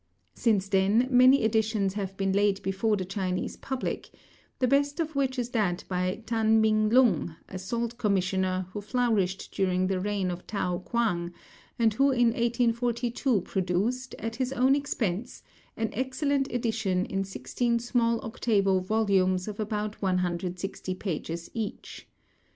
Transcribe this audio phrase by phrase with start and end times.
[0.33, 4.09] Since then many editions have been laid before the Chinese public,
[4.57, 9.51] the best of which is that by Tan Ming lun, a Salt Commissioner, who flourished
[9.53, 11.33] during the reign of Tao Kuang,
[11.77, 15.43] and who in 1842 produced, at his own expense,
[15.77, 22.07] an excellent edition in sixteen small octavo volumes of about 160 pages each.